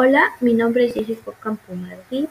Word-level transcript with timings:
Hola, 0.00 0.36
mi 0.40 0.54
nombre 0.54 0.84
es 0.84 0.94
Jessica 0.94 1.32
Ocampo 1.32 1.74
Madrid 1.74 2.28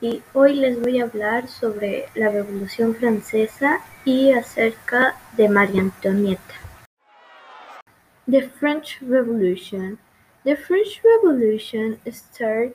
y 0.00 0.20
hoy 0.32 0.54
les 0.54 0.80
voy 0.80 0.98
a 0.98 1.04
hablar 1.04 1.46
sobre 1.46 2.06
la 2.16 2.28
Revolución 2.28 2.92
Francesa 2.96 3.78
y 4.04 4.32
acerca 4.32 5.14
de 5.36 5.48
María 5.48 5.82
Antonieta. 5.82 6.54
The 8.28 8.48
French 8.58 8.98
Revolution. 9.00 9.96
The 10.42 10.56
French 10.56 11.02
Revolution 11.04 12.00
started 12.10 12.74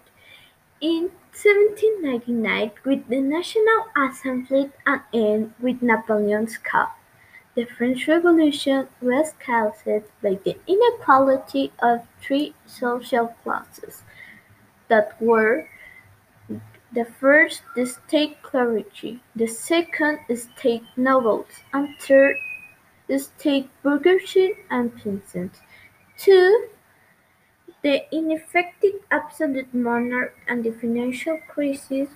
in 0.80 1.12
1799 1.34 2.72
with 2.86 3.10
the 3.10 3.20
National 3.20 3.88
Assembly 3.94 4.72
and 4.86 5.02
ended 5.12 5.52
with 5.60 5.82
Napoleon's 5.82 6.58
coup. 6.58 6.88
The 7.56 7.66
French 7.66 8.08
Revolution 8.08 8.88
was 9.02 9.34
caused 9.46 9.84
by 10.24 10.40
the 10.46 10.56
inequality 10.66 11.74
of 11.82 12.08
three 12.22 12.54
social 12.66 13.36
classes 13.44 14.04
that 14.90 15.22
were 15.22 15.68
the 16.92 17.06
first 17.06 17.62
the 17.76 17.86
state 17.86 18.42
clergy, 18.42 19.22
the 19.36 19.48
second 19.48 20.20
state 20.36 20.84
nobles, 20.98 21.48
and 21.74 21.96
third 22.02 22.36
the 23.08 23.20
state 23.20 23.70
bourgeoisie 23.84 24.56
and 24.70 24.96
peasants. 24.96 25.60
Two, 26.18 26.68
the 27.82 28.04
ineffective 28.12 29.02
absolute 29.10 29.74
monarch 29.74 30.36
and 30.48 30.64
the 30.64 30.72
financial 30.72 31.40
crisis 31.48 32.10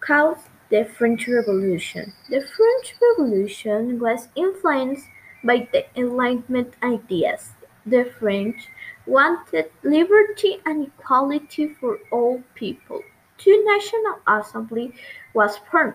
caused 0.00 0.48
the 0.70 0.84
French 0.84 1.28
Revolution. 1.28 2.12
The 2.30 2.40
French 2.40 2.94
Revolution 3.00 4.00
was 4.00 4.28
influenced 4.34 5.06
by 5.44 5.68
the 5.72 5.84
Enlightenment 5.96 6.74
ideas. 6.82 7.52
The 7.86 8.04
French 8.18 8.68
wanted 9.06 9.70
liberty 9.82 10.60
and 10.64 10.86
equality 10.86 11.68
for 11.68 11.98
all 12.10 12.42
people. 12.54 13.02
Two 13.36 13.62
National 13.64 14.20
Assembly 14.26 14.94
was 15.34 15.58
formed, 15.70 15.94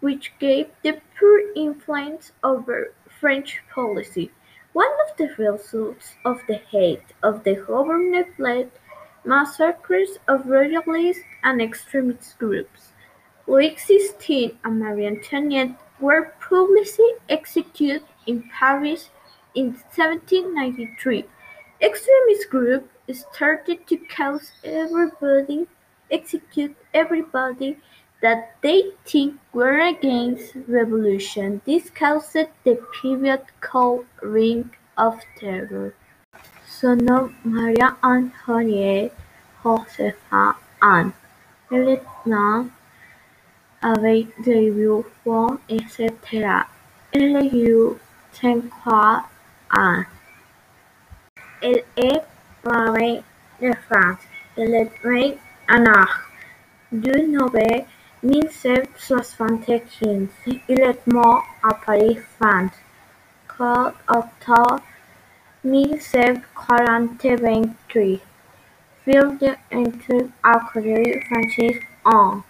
which 0.00 0.32
gave 0.38 0.70
the 0.82 1.00
poor 1.18 1.40
influence 1.54 2.32
over 2.42 2.92
French 3.20 3.62
policy. 3.72 4.32
One 4.72 4.90
of 5.08 5.16
the 5.16 5.34
results 5.36 6.14
of 6.24 6.40
the 6.48 6.54
hate 6.56 7.12
of 7.22 7.44
the 7.44 7.54
government 7.54 8.28
led 8.38 8.70
massacres 9.24 10.18
of 10.26 10.46
royalist 10.46 11.20
and 11.44 11.60
extremist 11.60 12.38
groups. 12.38 12.92
Louis 13.46 13.76
XVI 13.76 14.56
and 14.64 14.80
Marie 14.80 15.06
Antoinette 15.06 15.78
were 16.00 16.34
publicly 16.40 17.14
executed 17.28 18.02
in 18.26 18.48
Paris 18.48 19.10
in 19.54 19.72
1793. 19.94 21.24
Extremist 21.80 22.50
group 22.50 22.90
started 23.12 23.86
to 23.86 23.96
cause 23.96 24.52
everybody 24.62 25.66
execute 26.10 26.76
everybody 26.92 27.78
that 28.22 28.56
they 28.62 28.90
think 29.04 29.36
were 29.52 29.80
against 29.80 30.54
revolution. 30.66 31.60
This 31.64 31.90
caused 31.90 32.34
the 32.34 32.78
period 33.00 33.42
called 33.60 34.04
Reign 34.22 34.70
of 34.98 35.20
Terror. 35.38 35.94
Son 36.66 36.98
nom 36.98 37.34
Maria 37.44 37.96
Antoinette 38.02 39.14
Josepha 39.62 40.56
Anne. 40.82 41.12
Maintenant, 41.70 42.68
avec 43.82 44.26
des 44.44 44.70
voix, 45.24 45.58
etc. 45.68 46.66
Elle 47.12 47.36
a 47.36 47.44
eu 47.44 47.96
cinq 48.32 48.64
ans. 49.76 50.04
Il 51.62 51.82
est 51.96 52.22
parrain 52.62 53.20
de 53.60 53.72
France 53.88 54.20
et 54.56 54.66
le 54.66 54.88
règne 55.02 55.34
en 55.68 55.84
or. 55.86 56.20
De 56.92 57.26
novembre 57.26 57.84
1775, 58.22 60.28
il 60.68 60.80
est 60.80 61.06
mort 61.06 61.44
à 61.62 61.74
Paris, 61.74 62.18
France. 62.38 62.72
4 63.56 63.94
octobre 64.08 64.80
1743, 65.64 68.18
fils 69.04 69.38
d'un 69.38 69.56
accueilli 70.42 71.20
Francis 71.28 71.76
Anne 72.04 72.42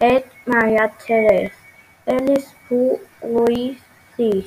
et 0.00 0.24
Maria 0.46 0.88
Thérèse, 1.06 1.50
et 2.06 2.18
l'époux 2.18 3.00
Louis 3.22 3.78
VI. 4.18 4.46